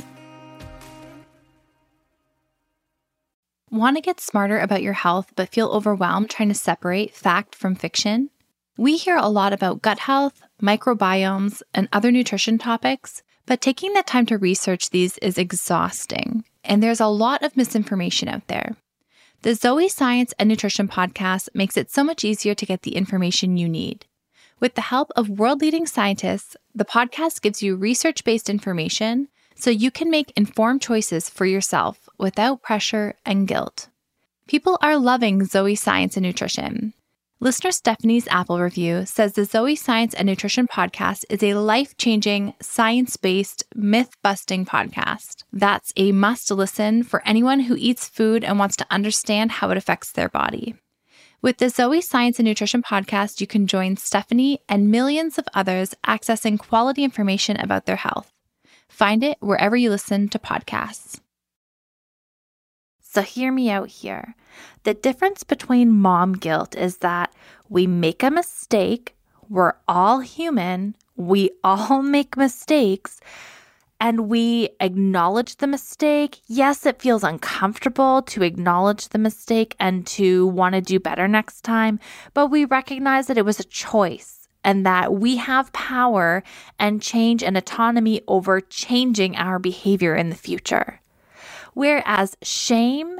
Want 3.70 3.96
to 3.96 4.02
get 4.02 4.20
smarter 4.20 4.58
about 4.58 4.82
your 4.82 4.94
health 4.94 5.32
but 5.36 5.48
feel 5.48 5.68
overwhelmed 5.68 6.28
trying 6.28 6.48
to 6.48 6.54
separate 6.54 7.14
fact 7.14 7.54
from 7.54 7.76
fiction? 7.76 8.30
We 8.76 8.96
hear 8.96 9.16
a 9.16 9.28
lot 9.28 9.52
about 9.52 9.80
gut 9.82 10.00
health, 10.00 10.42
microbiomes, 10.60 11.62
and 11.72 11.88
other 11.92 12.10
nutrition 12.10 12.58
topics, 12.58 13.22
but 13.46 13.60
taking 13.60 13.92
the 13.92 14.02
time 14.02 14.26
to 14.26 14.38
research 14.38 14.90
these 14.90 15.18
is 15.18 15.38
exhausting, 15.38 16.44
and 16.64 16.82
there's 16.82 17.00
a 17.00 17.06
lot 17.06 17.42
of 17.42 17.56
misinformation 17.56 18.28
out 18.28 18.46
there. 18.48 18.76
The 19.42 19.54
Zoe 19.54 19.88
Science 19.88 20.34
and 20.38 20.48
Nutrition 20.48 20.88
podcast 20.88 21.48
makes 21.54 21.76
it 21.76 21.90
so 21.90 22.02
much 22.02 22.24
easier 22.24 22.54
to 22.54 22.66
get 22.66 22.82
the 22.82 22.96
information 22.96 23.56
you 23.56 23.68
need. 23.68 24.04
With 24.60 24.74
the 24.74 24.82
help 24.82 25.10
of 25.16 25.30
world 25.30 25.62
leading 25.62 25.86
scientists, 25.86 26.54
the 26.74 26.84
podcast 26.84 27.40
gives 27.40 27.62
you 27.62 27.76
research 27.76 28.24
based 28.24 28.50
information 28.50 29.28
so 29.54 29.70
you 29.70 29.90
can 29.90 30.10
make 30.10 30.32
informed 30.36 30.82
choices 30.82 31.30
for 31.30 31.46
yourself 31.46 32.10
without 32.18 32.62
pressure 32.62 33.14
and 33.24 33.48
guilt. 33.48 33.88
People 34.46 34.78
are 34.82 34.98
loving 34.98 35.46
Zoe 35.46 35.74
Science 35.74 36.18
and 36.18 36.26
Nutrition. 36.26 36.92
Listener 37.40 37.72
Stephanie's 37.72 38.28
Apple 38.28 38.60
review 38.60 39.06
says 39.06 39.32
the 39.32 39.46
Zoe 39.46 39.76
Science 39.76 40.12
and 40.12 40.26
Nutrition 40.26 40.66
podcast 40.66 41.24
is 41.30 41.42
a 41.42 41.54
life 41.54 41.96
changing, 41.96 42.52
science 42.60 43.16
based, 43.16 43.64
myth 43.74 44.10
busting 44.22 44.66
podcast. 44.66 45.44
That's 45.50 45.90
a 45.96 46.12
must 46.12 46.50
listen 46.50 47.02
for 47.02 47.22
anyone 47.24 47.60
who 47.60 47.76
eats 47.78 48.10
food 48.10 48.44
and 48.44 48.58
wants 48.58 48.76
to 48.76 48.86
understand 48.90 49.52
how 49.52 49.70
it 49.70 49.78
affects 49.78 50.12
their 50.12 50.28
body. 50.28 50.74
With 51.42 51.56
the 51.56 51.70
Zoe 51.70 52.02
Science 52.02 52.38
and 52.38 52.46
Nutrition 52.46 52.82
podcast, 52.82 53.40
you 53.40 53.46
can 53.46 53.66
join 53.66 53.96
Stephanie 53.96 54.60
and 54.68 54.90
millions 54.90 55.38
of 55.38 55.48
others 55.54 55.94
accessing 56.06 56.58
quality 56.58 57.02
information 57.02 57.56
about 57.56 57.86
their 57.86 57.96
health. 57.96 58.30
Find 58.90 59.24
it 59.24 59.38
wherever 59.40 59.74
you 59.74 59.88
listen 59.88 60.28
to 60.28 60.38
podcasts. 60.38 61.18
So, 63.00 63.22
hear 63.22 63.50
me 63.52 63.70
out 63.70 63.88
here. 63.88 64.34
The 64.82 64.92
difference 64.92 65.42
between 65.42 65.96
mom 65.96 66.34
guilt 66.34 66.76
is 66.76 66.98
that 66.98 67.32
we 67.70 67.86
make 67.86 68.22
a 68.22 68.30
mistake, 68.30 69.16
we're 69.48 69.76
all 69.88 70.20
human, 70.20 70.94
we 71.16 71.52
all 71.64 72.02
make 72.16 72.36
mistakes, 72.36 73.18
and 74.00 74.28
we 74.28 74.70
acknowledge 74.80 75.56
the 75.56 75.66
mistake. 75.66 76.40
Yes, 76.46 76.86
it 76.86 77.00
feels 77.00 77.22
uncomfortable 77.22 78.22
to 78.22 78.42
acknowledge 78.42 79.10
the 79.10 79.18
mistake 79.18 79.76
and 79.78 80.06
to 80.08 80.46
want 80.46 80.74
to 80.74 80.80
do 80.80 80.98
better 80.98 81.28
next 81.28 81.60
time, 81.60 82.00
but 82.32 82.46
we 82.46 82.64
recognize 82.64 83.26
that 83.26 83.38
it 83.38 83.44
was 83.44 83.60
a 83.60 83.64
choice 83.64 84.48
and 84.64 84.84
that 84.86 85.14
we 85.14 85.36
have 85.36 85.72
power 85.72 86.42
and 86.78 87.02
change 87.02 87.42
and 87.42 87.56
autonomy 87.56 88.22
over 88.26 88.60
changing 88.60 89.36
our 89.36 89.58
behavior 89.58 90.14
in 90.14 90.30
the 90.30 90.36
future. 90.36 91.00
Whereas 91.74 92.36
shame 92.42 93.18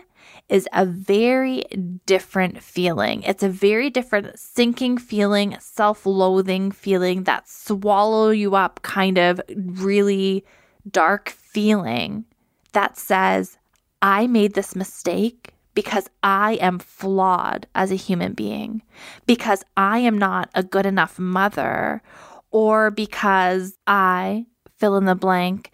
is 0.49 0.69
a 0.73 0.85
very 0.85 1.63
different 2.07 2.63
feeling. 2.63 3.23
It's 3.23 3.43
a 3.43 3.49
very 3.49 3.89
different 3.89 4.39
sinking 4.39 4.99
feeling, 4.99 5.57
self 5.61 6.05
loathing 6.05 6.73
feeling, 6.73 7.25
that 7.25 7.49
swallow 7.49 8.31
you 8.31 8.57
up 8.57 8.81
kind 8.83 9.17
of 9.17 9.41
really 9.57 10.45
dark 10.89 11.29
feeling 11.31 12.25
that 12.73 12.97
says, 12.97 13.59
I 14.03 14.27
made 14.27 14.55
this 14.55 14.77
mistake 14.77 15.55
because 15.75 16.09
I 16.23 16.55
am 16.55 16.79
flawed 16.79 17.67
as 17.75 17.93
a 17.93 17.97
human 17.97 18.33
being, 18.33 18.83
because 19.27 19.65
I 19.77 19.99
am 19.99 20.19
not 20.19 20.51
a 20.55 20.63
good 20.63 20.87
enough 20.87 21.19
mother, 21.19 22.03
or 22.51 22.91
because 22.91 23.79
I 23.87 24.47
fill 24.79 24.97
in 24.97 25.05
the 25.05 25.15
blank 25.15 25.71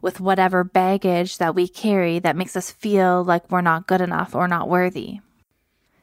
with 0.00 0.20
whatever 0.20 0.64
baggage 0.64 1.38
that 1.38 1.54
we 1.54 1.66
carry 1.68 2.18
that 2.18 2.36
makes 2.36 2.56
us 2.56 2.70
feel 2.70 3.24
like 3.24 3.50
we're 3.50 3.60
not 3.60 3.86
good 3.86 4.00
enough 4.00 4.34
or 4.34 4.48
not 4.48 4.68
worthy. 4.68 5.20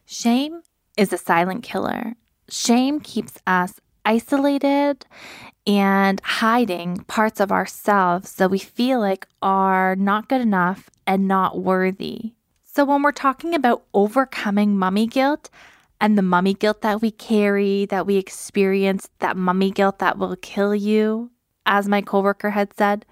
Shame 0.05 0.61
is 0.97 1.13
a 1.13 1.17
silent 1.17 1.63
killer. 1.63 2.15
Shame 2.49 2.99
keeps 2.99 3.37
us 3.45 3.79
isolated 4.05 5.05
and 5.69 6.19
hiding 6.23 6.97
parts 7.03 7.39
of 7.39 7.51
ourselves 7.51 8.33
that 8.37 8.49
we 8.49 8.57
feel 8.57 8.99
like 8.99 9.27
are 9.43 9.95
not 9.95 10.27
good 10.27 10.41
enough 10.41 10.89
and 11.05 11.27
not 11.27 11.59
worthy. 11.59 12.33
So, 12.65 12.83
when 12.83 13.03
we're 13.03 13.11
talking 13.11 13.53
about 13.53 13.83
overcoming 13.93 14.79
mummy 14.79 15.05
guilt, 15.05 15.51
and 16.01 16.17
the 16.17 16.23
mummy 16.23 16.55
guilt 16.55 16.81
that 16.81 17.03
we 17.03 17.11
carry, 17.11 17.85
that 17.85 18.07
we 18.07 18.15
experience, 18.15 19.09
that 19.19 19.37
mummy 19.37 19.69
guilt 19.69 19.99
that 19.99 20.17
will 20.17 20.35
kill 20.37 20.73
you, 20.73 21.29
as 21.67 21.87
my 21.87 22.01
coworker 22.01 22.49
had 22.49 22.75
said, 22.75 23.05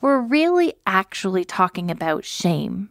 we're 0.00 0.20
really 0.20 0.74
actually 0.86 1.44
talking 1.44 1.90
about 1.90 2.24
shame. 2.24 2.90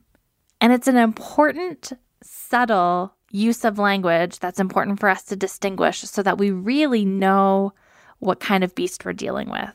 And 0.60 0.74
it's 0.74 0.90
an 0.90 0.98
important, 0.98 1.94
subtle 2.22 3.14
use 3.32 3.64
of 3.64 3.80
language 3.80 4.40
that's 4.40 4.60
important 4.60 5.00
for 5.00 5.08
us 5.08 5.24
to 5.24 5.38
distinguish 5.38 6.02
so 6.02 6.22
that 6.22 6.38
we 6.38 6.52
really 6.52 7.06
know 7.06 7.72
what 8.20 8.40
kind 8.40 8.64
of 8.64 8.76
beast 8.76 9.06
we're 9.06 9.14
dealing 9.14 9.50
with 9.50 9.74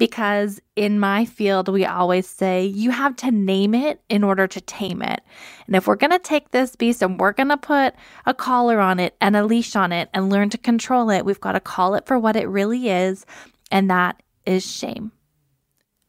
because 0.00 0.62
in 0.76 0.98
my 0.98 1.26
field, 1.26 1.68
we 1.68 1.84
always 1.84 2.26
say 2.26 2.64
you 2.64 2.90
have 2.90 3.14
to 3.16 3.30
name 3.30 3.74
it 3.74 4.00
in 4.08 4.24
order 4.24 4.46
to 4.46 4.60
tame 4.62 5.02
it. 5.02 5.20
And 5.66 5.76
if 5.76 5.86
we're 5.86 5.94
going 5.94 6.10
to 6.10 6.18
take 6.18 6.50
this 6.50 6.74
beast 6.74 7.02
and 7.02 7.20
we're 7.20 7.34
going 7.34 7.50
to 7.50 7.58
put 7.58 7.94
a 8.24 8.32
collar 8.32 8.80
on 8.80 8.98
it 8.98 9.14
and 9.20 9.36
a 9.36 9.44
leash 9.44 9.76
on 9.76 9.92
it 9.92 10.08
and 10.14 10.30
learn 10.30 10.48
to 10.50 10.58
control 10.58 11.10
it, 11.10 11.26
we've 11.26 11.38
got 11.38 11.52
to 11.52 11.60
call 11.60 11.94
it 11.94 12.06
for 12.06 12.18
what 12.18 12.34
it 12.34 12.48
really 12.48 12.88
is, 12.88 13.26
and 13.70 13.90
that 13.90 14.22
is 14.46 14.66
shame. 14.66 15.12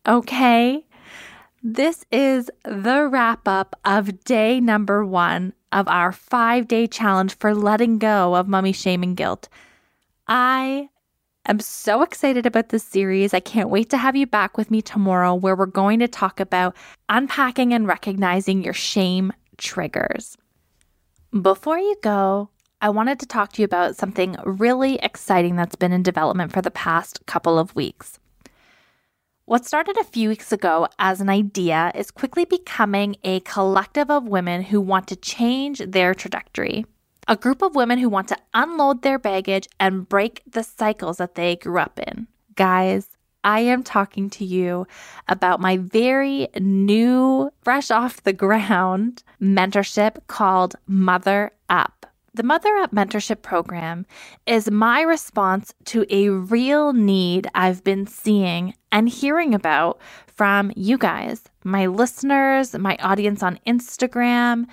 Okay? 0.07 0.85
This 1.61 2.05
is 2.13 2.49
the 2.63 3.09
wrap 3.09 3.45
up 3.45 3.77
of 3.83 4.23
day 4.23 4.61
number 4.61 5.05
one 5.05 5.51
of 5.73 5.89
our 5.89 6.13
five 6.13 6.69
day 6.69 6.87
challenge 6.87 7.37
for 7.37 7.53
letting 7.53 7.99
go 7.99 8.35
of 8.35 8.47
mummy 8.47 8.71
shame 8.71 9.03
and 9.03 9.17
guilt. 9.17 9.49
I 10.29 10.87
I'm 11.47 11.59
so 11.59 12.03
excited 12.03 12.45
about 12.45 12.69
this 12.69 12.83
series. 12.83 13.33
I 13.33 13.39
can't 13.39 13.71
wait 13.71 13.89
to 13.89 13.97
have 13.97 14.15
you 14.15 14.27
back 14.27 14.57
with 14.57 14.69
me 14.69 14.79
tomorrow, 14.81 15.33
where 15.33 15.55
we're 15.55 15.65
going 15.65 15.99
to 15.99 16.07
talk 16.07 16.39
about 16.39 16.75
unpacking 17.09 17.73
and 17.73 17.87
recognizing 17.87 18.63
your 18.63 18.75
shame 18.75 19.33
triggers. 19.57 20.37
Before 21.41 21.79
you 21.79 21.95
go, 22.03 22.49
I 22.79 22.89
wanted 22.89 23.19
to 23.21 23.25
talk 23.25 23.53
to 23.53 23.61
you 23.61 23.65
about 23.65 23.95
something 23.95 24.35
really 24.45 24.97
exciting 24.97 25.55
that's 25.55 25.75
been 25.75 25.91
in 25.91 26.03
development 26.03 26.51
for 26.51 26.61
the 26.61 26.69
past 26.69 27.25
couple 27.25 27.57
of 27.57 27.75
weeks. 27.75 28.19
What 29.45 29.65
started 29.65 29.97
a 29.97 30.03
few 30.03 30.29
weeks 30.29 30.51
ago 30.51 30.87
as 30.99 31.21
an 31.21 31.29
idea 31.29 31.91
is 31.95 32.11
quickly 32.11 32.45
becoming 32.45 33.15
a 33.23 33.39
collective 33.41 34.11
of 34.11 34.27
women 34.27 34.61
who 34.61 34.79
want 34.79 35.07
to 35.07 35.15
change 35.15 35.79
their 35.79 36.13
trajectory 36.13 36.85
a 37.31 37.37
group 37.37 37.61
of 37.61 37.75
women 37.75 37.97
who 37.97 38.09
want 38.09 38.27
to 38.27 38.37
unload 38.53 39.03
their 39.03 39.17
baggage 39.17 39.65
and 39.79 40.09
break 40.09 40.43
the 40.45 40.63
cycles 40.63 41.15
that 41.15 41.35
they 41.35 41.55
grew 41.55 41.79
up 41.79 41.97
in. 41.97 42.27
Guys, 42.55 43.07
I 43.41 43.61
am 43.61 43.83
talking 43.83 44.29
to 44.31 44.43
you 44.43 44.85
about 45.29 45.61
my 45.61 45.77
very 45.77 46.49
new, 46.59 47.49
fresh 47.63 47.89
off 47.89 48.21
the 48.21 48.33
ground 48.33 49.23
mentorship 49.41 50.27
called 50.27 50.75
Mother 50.87 51.51
Up. 51.69 52.05
The 52.33 52.43
Mother 52.43 52.75
Up 52.75 52.91
mentorship 52.91 53.41
program 53.41 54.05
is 54.45 54.69
my 54.69 55.01
response 55.01 55.73
to 55.85 56.05
a 56.09 56.27
real 56.27 56.91
need 56.91 57.47
I've 57.55 57.81
been 57.81 58.07
seeing 58.07 58.73
and 58.91 59.07
hearing 59.07 59.53
about 59.53 60.01
from 60.27 60.73
you 60.75 60.97
guys, 60.97 61.43
my 61.63 61.85
listeners, 61.85 62.77
my 62.77 62.97
audience 62.97 63.41
on 63.41 63.57
Instagram, 63.65 64.65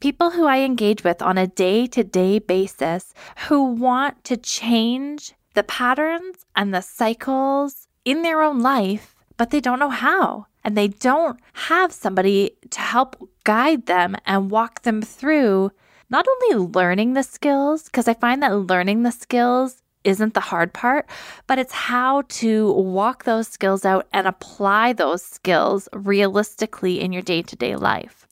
people 0.00 0.30
who 0.30 0.46
I 0.46 0.60
engage 0.60 1.04
with 1.04 1.22
on 1.22 1.38
a 1.38 1.46
day 1.46 1.86
to 1.88 2.04
day 2.04 2.38
basis 2.38 3.12
who 3.48 3.64
want 3.64 4.24
to 4.24 4.36
change 4.36 5.34
the 5.54 5.62
patterns 5.62 6.46
and 6.54 6.72
the 6.72 6.80
cycles 6.80 7.88
in 8.04 8.22
their 8.22 8.42
own 8.42 8.60
life, 8.60 9.14
but 9.36 9.50
they 9.50 9.60
don't 9.60 9.78
know 9.80 9.90
how. 9.90 10.46
And 10.64 10.76
they 10.76 10.88
don't 10.88 11.40
have 11.52 11.92
somebody 11.92 12.52
to 12.70 12.80
help 12.80 13.28
guide 13.44 13.86
them 13.86 14.16
and 14.26 14.50
walk 14.50 14.82
them 14.82 15.02
through 15.02 15.70
not 16.10 16.26
only 16.28 16.66
learning 16.66 17.14
the 17.14 17.22
skills, 17.22 17.84
because 17.84 18.08
I 18.08 18.14
find 18.14 18.42
that 18.42 18.54
learning 18.54 19.02
the 19.02 19.12
skills 19.12 19.82
isn't 20.04 20.34
the 20.34 20.40
hard 20.40 20.72
part, 20.72 21.08
but 21.46 21.58
it's 21.58 21.72
how 21.72 22.22
to 22.28 22.72
walk 22.72 23.24
those 23.24 23.48
skills 23.48 23.84
out 23.84 24.06
and 24.12 24.26
apply 24.26 24.92
those 24.92 25.22
skills 25.22 25.88
realistically 25.92 27.00
in 27.00 27.12
your 27.12 27.22
day 27.22 27.42
to 27.42 27.56
day 27.56 27.76
life. 27.76 28.27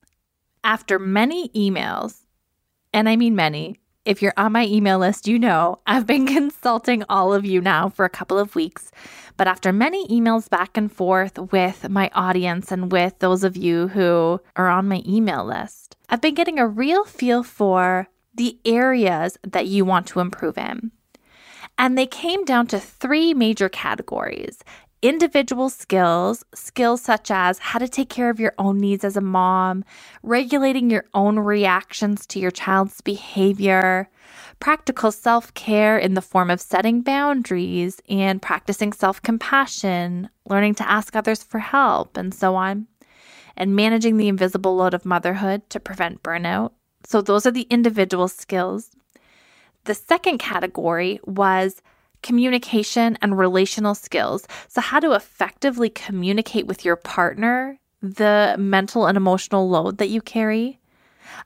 After 0.67 0.99
many 0.99 1.49
emails, 1.51 2.25
and 2.93 3.09
I 3.09 3.15
mean 3.15 3.37
many, 3.37 3.79
if 4.05 4.21
you're 4.21 4.33
on 4.37 4.51
my 4.51 4.67
email 4.67 4.99
list, 4.99 5.29
you 5.29 5.39
know 5.39 5.79
I've 5.87 6.09
been 6.09 6.27
consulting 6.39 7.05
all 7.09 7.33
of 7.33 7.47
you 7.47 7.61
now 7.61 7.89
for 7.89 8.05
a 8.05 8.11
couple 8.11 8.37
of 8.37 8.57
weeks. 8.57 8.91
But 9.37 9.47
after 9.47 9.73
many 9.73 10.09
emails 10.09 10.51
back 10.51 10.77
and 10.77 10.91
forth 10.91 11.39
with 11.53 11.89
my 11.89 12.11
audience 12.17 12.73
and 12.73 12.91
with 12.91 13.17
those 13.21 13.45
of 13.45 13.57
you 13.57 13.87
who 13.87 14.41
are 14.57 14.67
on 14.67 14.89
my 14.89 15.05
email 15.07 15.45
list, 15.45 15.97
I've 16.09 16.21
been 16.21 16.35
getting 16.35 16.59
a 16.59 16.67
real 16.67 17.05
feel 17.05 17.45
for 17.45 18.09
the 18.35 18.59
areas 18.65 19.39
that 19.45 19.69
you 19.69 19.85
want 19.85 20.09
to 20.09 20.19
improve 20.19 20.59
in. 20.59 20.91
And 21.79 21.97
they 21.97 22.07
came 22.07 22.45
down 22.45 22.67
to 22.69 22.81
three 22.81 23.35
major 23.35 23.69
categories 23.69 24.65
individual 25.03 25.69
skills, 25.69 26.45
skills 26.55 27.03
such 27.03 27.31
as 27.31 27.59
how 27.59 27.79
to 27.79 27.89
take 27.89 28.09
care 28.09 28.31
of 28.31 28.41
your 28.41 28.55
own 28.59 28.79
needs 28.79 29.05
as 29.05 29.17
a 29.17 29.21
mom, 29.21 29.85
regulating 30.23 30.91
your 30.91 31.05
own 31.15 31.39
reactions 31.39 32.27
to 32.27 32.39
your 32.39 32.51
child's 32.51 33.01
behavior, 33.01 34.09
practical 34.59 35.13
self 35.13 35.53
care 35.55 35.99
in 35.99 36.15
the 36.15 36.23
form 36.23 36.51
of 36.51 36.61
setting 36.61 37.03
boundaries 37.03 38.01
and 38.09 38.41
practicing 38.43 38.93
self 38.93 39.21
compassion, 39.23 40.29
learning 40.49 40.75
to 40.75 40.89
ask 40.91 41.15
others 41.15 41.43
for 41.43 41.59
help, 41.59 42.17
and 42.17 42.35
so 42.35 42.55
on, 42.55 42.87
and 43.57 43.77
managing 43.77 44.17
the 44.17 44.29
invisible 44.29 44.77
load 44.77 44.95
of 44.95 45.05
motherhood 45.05 45.69
to 45.71 45.81
prevent 45.81 46.23
burnout. 46.23 46.73
So, 47.05 47.21
those 47.21 47.47
are 47.47 47.53
the 47.53 47.67
individual 47.71 48.29
skills. 48.29 48.91
The 49.85 49.95
second 49.95 50.39
category 50.39 51.21
was 51.25 51.81
communication 52.23 53.19
and 53.23 53.39
relational 53.39 53.95
skills. 53.95 54.47
So, 54.69 54.81
how 54.81 55.01
to 55.01 55.13
effectively 55.13 55.91
communicate 55.91 56.67
with 56.67 56.85
your 56.85 56.97
partner 56.97 57.79
the 58.03 58.55
mental 58.59 59.07
and 59.07 59.17
emotional 59.17 59.69
load 59.69 59.99
that 59.99 60.09
you 60.09 60.21
carry. 60.21 60.79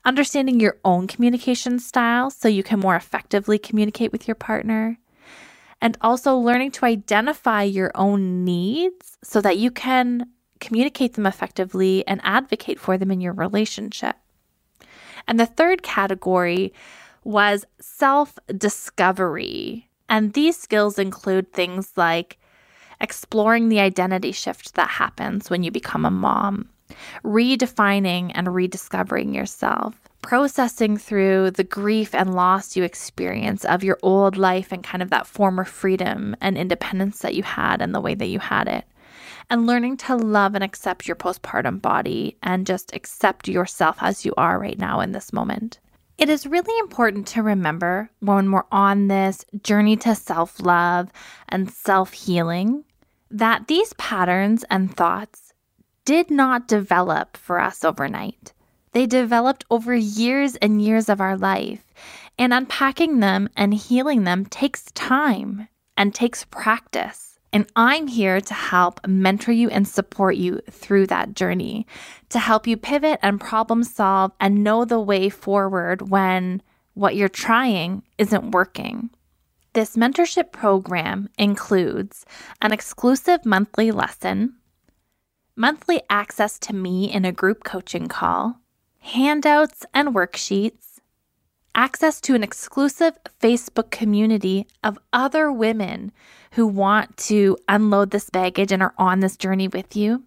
Understanding 0.04 0.60
your 0.60 0.76
own 0.84 1.06
communication 1.06 1.78
style 1.78 2.30
so 2.30 2.48
you 2.48 2.62
can 2.62 2.80
more 2.80 2.96
effectively 2.96 3.58
communicate 3.58 4.12
with 4.12 4.28
your 4.28 4.34
partner. 4.34 4.98
And 5.80 5.96
also 6.02 6.36
learning 6.36 6.72
to 6.72 6.84
identify 6.84 7.62
your 7.62 7.90
own 7.94 8.44
needs 8.44 9.16
so 9.24 9.40
that 9.40 9.56
you 9.56 9.70
can 9.70 10.26
communicate 10.60 11.14
them 11.14 11.24
effectively 11.24 12.06
and 12.06 12.20
advocate 12.22 12.78
for 12.78 12.98
them 12.98 13.10
in 13.10 13.20
your 13.20 13.32
relationship. 13.32 14.16
And 15.26 15.40
the 15.40 15.46
third 15.46 15.82
category 15.82 16.74
was 17.24 17.64
self 17.80 18.38
discovery. 18.56 19.89
And 20.10 20.32
these 20.32 20.58
skills 20.58 20.98
include 20.98 21.52
things 21.52 21.92
like 21.96 22.36
exploring 23.00 23.68
the 23.68 23.78
identity 23.78 24.32
shift 24.32 24.74
that 24.74 24.90
happens 24.90 25.48
when 25.48 25.62
you 25.62 25.70
become 25.70 26.04
a 26.04 26.10
mom, 26.10 26.68
redefining 27.24 28.32
and 28.34 28.52
rediscovering 28.52 29.32
yourself, 29.32 29.94
processing 30.20 30.98
through 30.98 31.52
the 31.52 31.64
grief 31.64 32.12
and 32.12 32.34
loss 32.34 32.76
you 32.76 32.82
experience 32.82 33.64
of 33.64 33.84
your 33.84 33.98
old 34.02 34.36
life 34.36 34.72
and 34.72 34.82
kind 34.82 35.00
of 35.00 35.10
that 35.10 35.28
former 35.28 35.64
freedom 35.64 36.36
and 36.40 36.58
independence 36.58 37.20
that 37.20 37.36
you 37.36 37.44
had 37.44 37.80
and 37.80 37.94
the 37.94 38.00
way 38.00 38.16
that 38.16 38.26
you 38.26 38.40
had 38.40 38.66
it. 38.66 38.84
And 39.48 39.66
learning 39.66 39.96
to 39.98 40.16
love 40.16 40.56
and 40.56 40.64
accept 40.64 41.06
your 41.06 41.16
postpartum 41.16 41.80
body 41.80 42.36
and 42.42 42.66
just 42.66 42.94
accept 42.94 43.46
yourself 43.46 43.98
as 44.00 44.24
you 44.24 44.34
are 44.36 44.58
right 44.58 44.78
now 44.78 45.00
in 45.00 45.12
this 45.12 45.32
moment. 45.32 45.78
It 46.20 46.28
is 46.28 46.46
really 46.46 46.78
important 46.80 47.26
to 47.28 47.42
remember 47.42 48.10
when 48.20 48.52
we're 48.52 48.64
on 48.70 49.08
this 49.08 49.42
journey 49.62 49.96
to 49.96 50.14
self 50.14 50.60
love 50.60 51.10
and 51.48 51.70
self 51.70 52.12
healing 52.12 52.84
that 53.30 53.68
these 53.68 53.94
patterns 53.94 54.62
and 54.68 54.94
thoughts 54.94 55.54
did 56.04 56.30
not 56.30 56.68
develop 56.68 57.38
for 57.38 57.58
us 57.58 57.86
overnight. 57.86 58.52
They 58.92 59.06
developed 59.06 59.64
over 59.70 59.94
years 59.94 60.56
and 60.56 60.82
years 60.82 61.08
of 61.08 61.22
our 61.22 61.38
life, 61.38 61.94
and 62.38 62.52
unpacking 62.52 63.20
them 63.20 63.48
and 63.56 63.72
healing 63.72 64.24
them 64.24 64.44
takes 64.44 64.92
time 64.92 65.68
and 65.96 66.14
takes 66.14 66.44
practice. 66.44 67.29
And 67.52 67.66
I'm 67.74 68.06
here 68.06 68.40
to 68.40 68.54
help 68.54 69.06
mentor 69.06 69.52
you 69.52 69.68
and 69.70 69.86
support 69.86 70.36
you 70.36 70.60
through 70.70 71.08
that 71.08 71.34
journey, 71.34 71.86
to 72.28 72.38
help 72.38 72.66
you 72.66 72.76
pivot 72.76 73.18
and 73.22 73.40
problem 73.40 73.82
solve 73.82 74.32
and 74.40 74.62
know 74.62 74.84
the 74.84 75.00
way 75.00 75.28
forward 75.28 76.10
when 76.10 76.62
what 76.94 77.16
you're 77.16 77.28
trying 77.28 78.02
isn't 78.18 78.52
working. 78.52 79.10
This 79.72 79.96
mentorship 79.96 80.52
program 80.52 81.28
includes 81.38 82.24
an 82.60 82.72
exclusive 82.72 83.44
monthly 83.44 83.90
lesson, 83.90 84.56
monthly 85.56 86.02
access 86.10 86.58
to 86.60 86.74
me 86.74 87.10
in 87.12 87.24
a 87.24 87.32
group 87.32 87.64
coaching 87.64 88.08
call, 88.08 88.60
handouts 88.98 89.86
and 89.94 90.08
worksheets 90.08 90.89
access 91.74 92.20
to 92.22 92.34
an 92.34 92.42
exclusive 92.42 93.18
Facebook 93.40 93.90
community 93.90 94.66
of 94.82 94.98
other 95.12 95.52
women 95.52 96.12
who 96.52 96.66
want 96.66 97.16
to 97.16 97.56
unload 97.68 98.10
this 98.10 98.30
baggage 98.30 98.72
and 98.72 98.82
are 98.82 98.94
on 98.98 99.20
this 99.20 99.36
journey 99.36 99.68
with 99.68 99.94
you, 99.94 100.24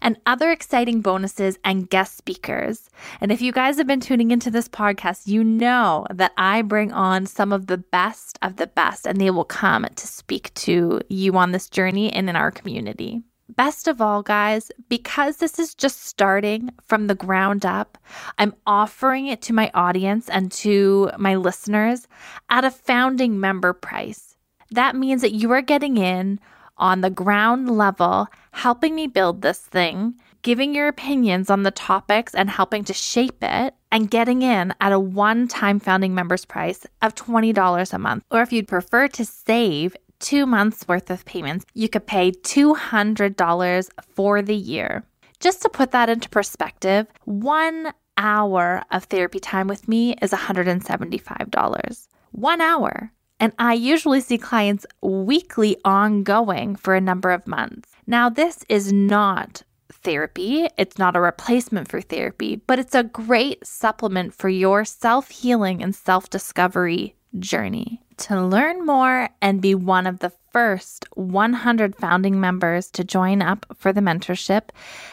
and 0.00 0.18
other 0.26 0.50
exciting 0.50 1.00
bonuses 1.00 1.58
and 1.64 1.88
guest 1.88 2.16
speakers. 2.16 2.90
And 3.20 3.32
if 3.32 3.40
you 3.40 3.52
guys 3.52 3.78
have 3.78 3.86
been 3.86 4.00
tuning 4.00 4.30
into 4.30 4.50
this 4.50 4.68
podcast, 4.68 5.26
you 5.28 5.42
know 5.44 6.06
that 6.10 6.32
I 6.36 6.62
bring 6.62 6.92
on 6.92 7.26
some 7.26 7.52
of 7.52 7.68
the 7.68 7.78
best 7.78 8.38
of 8.42 8.56
the 8.56 8.66
best, 8.66 9.06
and 9.06 9.20
they 9.20 9.30
will 9.30 9.44
come 9.44 9.86
to 9.94 10.06
speak 10.06 10.52
to 10.54 11.00
you 11.08 11.36
on 11.36 11.52
this 11.52 11.68
journey 11.68 12.12
and 12.12 12.28
in 12.28 12.36
our 12.36 12.50
community. 12.50 13.22
Best 13.56 13.86
of 13.86 14.00
all, 14.00 14.22
guys, 14.22 14.70
because 14.88 15.36
this 15.36 15.58
is 15.58 15.74
just 15.74 16.04
starting 16.04 16.70
from 16.82 17.06
the 17.06 17.14
ground 17.14 17.66
up, 17.66 17.98
I'm 18.38 18.54
offering 18.66 19.26
it 19.26 19.42
to 19.42 19.52
my 19.52 19.70
audience 19.74 20.30
and 20.30 20.50
to 20.52 21.10
my 21.18 21.34
listeners 21.34 22.08
at 22.48 22.64
a 22.64 22.70
founding 22.70 23.38
member 23.38 23.74
price. 23.74 24.36
That 24.70 24.96
means 24.96 25.20
that 25.20 25.34
you 25.34 25.50
are 25.52 25.60
getting 25.60 25.98
in 25.98 26.40
on 26.78 27.02
the 27.02 27.10
ground 27.10 27.70
level, 27.70 28.26
helping 28.52 28.94
me 28.94 29.06
build 29.06 29.42
this 29.42 29.58
thing, 29.58 30.14
giving 30.40 30.74
your 30.74 30.88
opinions 30.88 31.50
on 31.50 31.62
the 31.62 31.70
topics 31.70 32.34
and 32.34 32.48
helping 32.48 32.84
to 32.84 32.94
shape 32.94 33.38
it, 33.42 33.74
and 33.92 34.10
getting 34.10 34.40
in 34.40 34.72
at 34.80 34.92
a 34.92 34.98
one 34.98 35.46
time 35.46 35.78
founding 35.78 36.14
members 36.14 36.46
price 36.46 36.86
of 37.02 37.14
$20 37.14 37.92
a 37.92 37.98
month. 37.98 38.24
Or 38.30 38.40
if 38.40 38.52
you'd 38.52 38.66
prefer 38.66 39.08
to 39.08 39.24
save 39.24 39.94
two 40.22 40.46
months 40.46 40.88
worth 40.88 41.10
of 41.10 41.26
payments, 41.26 41.66
you 41.74 41.88
could 41.88 42.06
pay 42.06 42.30
$200 42.30 43.88
for 44.14 44.40
the 44.40 44.56
year. 44.56 45.04
Just 45.40 45.60
to 45.62 45.68
put 45.68 45.90
that 45.90 46.08
into 46.08 46.28
perspective, 46.30 47.06
one 47.24 47.92
hour 48.16 48.82
of 48.90 49.04
therapy 49.04 49.40
time 49.40 49.66
with 49.66 49.88
me 49.88 50.14
is 50.22 50.30
$175. 50.30 52.08
One 52.30 52.60
hour. 52.60 53.12
And 53.40 53.52
I 53.58 53.74
usually 53.74 54.20
see 54.20 54.38
clients 54.38 54.86
weekly 55.02 55.76
ongoing 55.84 56.76
for 56.76 56.94
a 56.94 57.00
number 57.00 57.32
of 57.32 57.48
months. 57.48 57.90
Now, 58.06 58.28
this 58.28 58.64
is 58.68 58.92
not 58.92 59.64
therapy, 59.90 60.68
it's 60.78 60.98
not 60.98 61.16
a 61.16 61.20
replacement 61.20 61.88
for 61.88 62.00
therapy, 62.00 62.56
but 62.56 62.78
it's 62.78 62.94
a 62.94 63.02
great 63.02 63.66
supplement 63.66 64.34
for 64.34 64.48
your 64.48 64.84
self 64.84 65.30
healing 65.30 65.82
and 65.82 65.94
self 65.94 66.30
discovery 66.30 67.16
journey. 67.38 68.01
To 68.18 68.40
learn 68.40 68.86
more 68.86 69.30
and 69.40 69.60
be 69.60 69.74
one 69.74 70.06
of 70.06 70.20
the 70.20 70.30
first 70.52 71.06
100 71.14 71.96
founding 71.96 72.40
members 72.40 72.88
to 72.92 73.02
join 73.04 73.42
up 73.42 73.66
for 73.76 73.92
the 73.92 74.00
mentorship, 74.00 74.70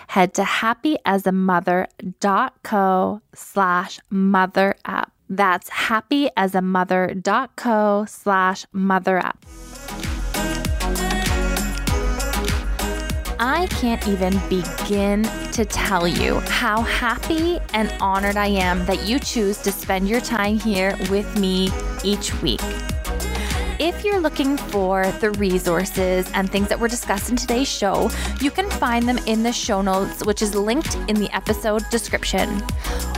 head 0.07 0.33
to 0.35 0.43
happyasamother.co 0.43 3.21
slash 3.33 3.99
mother 4.09 4.75
up. 4.85 5.11
That's 5.29 5.69
happyasamother.co 5.69 8.05
slash 8.07 8.65
mother 8.71 9.19
up. 9.19 9.45
I 13.39 13.67
can't 13.67 14.07
even 14.07 14.39
begin 14.49 15.23
to 15.59 15.65
tell 15.65 16.07
you 16.07 16.39
how 16.39 16.81
happy 16.83 17.59
and 17.73 17.93
honored 17.99 18.37
I 18.37 18.45
am 18.45 18.85
that 18.85 19.05
you 19.05 19.19
choose 19.19 19.57
to 19.63 19.73
spend 19.73 20.07
your 20.07 20.21
time 20.21 20.57
here 20.57 20.95
with 21.11 21.37
me 21.37 21.69
each 22.01 22.33
week. 22.41 22.61
If 23.77 24.05
you're 24.05 24.21
looking 24.21 24.55
for 24.55 25.05
the 25.19 25.31
resources 25.31 26.31
and 26.33 26.49
things 26.49 26.69
that 26.69 26.79
were 26.79 26.87
discussed 26.87 27.29
in 27.29 27.35
today's 27.35 27.67
show, 27.67 28.09
you 28.39 28.51
can 28.51 28.69
find 28.69 29.05
them 29.05 29.17
in 29.25 29.43
the 29.43 29.51
show 29.51 29.81
notes, 29.81 30.25
which 30.25 30.41
is 30.41 30.55
linked 30.55 30.95
in 31.09 31.17
the 31.17 31.29
episode 31.35 31.83
description. 31.89 32.63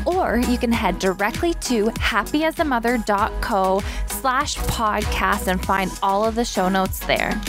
Or 0.07 0.39
you 0.39 0.57
can 0.57 0.71
head 0.71 0.97
directly 0.97 1.53
to 1.69 1.85
happyasamother.co 1.89 3.83
slash 4.07 4.55
podcast 4.57 5.45
and 5.45 5.63
find 5.63 5.91
all 6.01 6.25
of 6.25 6.33
the 6.33 6.45
show 6.45 6.69
notes 6.69 7.01
there. 7.05 7.39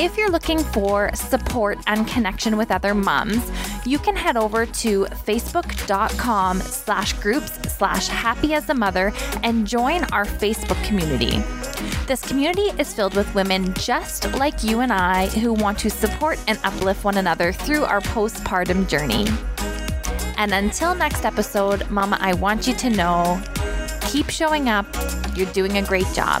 If 0.00 0.16
you're 0.16 0.30
looking 0.30 0.60
for 0.60 1.10
support 1.12 1.76
and 1.88 2.06
connection 2.06 2.56
with 2.56 2.70
other 2.70 2.94
moms, 2.94 3.50
you 3.84 3.98
can 3.98 4.14
head 4.14 4.36
over 4.36 4.64
to 4.64 5.06
facebook.com 5.06 6.60
slash 6.60 7.14
groups 7.14 7.58
slash 7.76 8.06
happy 8.06 8.54
as 8.54 8.70
a 8.70 8.74
mother 8.74 9.12
and 9.42 9.66
join 9.66 10.04
our 10.12 10.24
Facebook 10.24 10.80
community. 10.84 11.42
This 12.06 12.24
community 12.24 12.70
is 12.78 12.94
filled 12.94 13.16
with 13.16 13.34
women 13.34 13.74
just 13.74 14.32
like 14.34 14.62
you 14.62 14.78
and 14.80 14.92
I 14.92 15.26
who 15.26 15.52
want 15.52 15.80
to 15.80 15.90
support 15.90 16.38
and 16.46 16.60
uplift 16.62 17.02
one 17.02 17.16
another 17.16 17.52
through 17.52 17.82
our 17.82 18.00
postpartum 18.00 18.88
journey. 18.88 19.26
And 20.36 20.54
until 20.54 20.94
next 20.94 21.24
episode, 21.24 21.90
Mama, 21.90 22.18
I 22.20 22.34
want 22.34 22.68
you 22.68 22.74
to 22.76 22.88
know 22.88 23.42
keep 24.02 24.30
showing 24.30 24.68
up. 24.68 24.86
You're 25.34 25.52
doing 25.52 25.78
a 25.78 25.82
great 25.82 26.06
job. 26.14 26.40